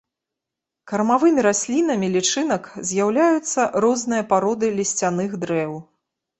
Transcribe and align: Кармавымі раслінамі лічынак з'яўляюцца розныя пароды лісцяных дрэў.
Кармавымі 0.91 1.43
раслінамі 1.47 2.09
лічынак 2.15 2.63
з'яўляюцца 2.93 3.69
розныя 3.87 4.29
пароды 4.35 4.73
лісцяных 4.81 5.41
дрэў. 5.47 5.81